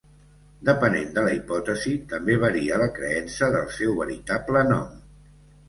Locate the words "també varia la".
2.15-2.89